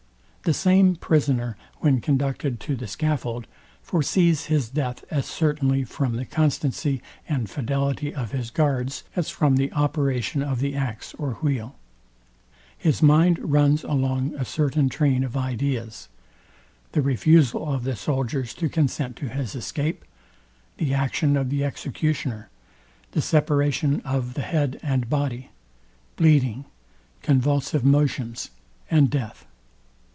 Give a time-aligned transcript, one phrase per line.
[0.43, 3.45] The same prisoner, when conducted to the scaffold,
[3.83, 9.55] foresees his death as certainly from the constancy and fidelity of his guards as from
[9.55, 11.75] the operation of the ax or wheel.
[12.75, 16.09] His mind runs along a certain train of ideas:
[16.93, 20.03] The refusal of the soldiers to consent to his escape,
[20.77, 22.49] the action of the executioner;
[23.11, 25.51] the separation of the head and body;
[26.15, 26.65] bleeding,
[27.21, 28.49] convulsive motions,
[28.89, 29.45] and death.